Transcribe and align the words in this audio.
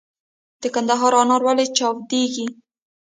د 0.61 0.63
کندهار 0.75 1.13
انار 1.21 1.41
ولې 1.45 1.65
چاودیږي؟ 1.77 2.47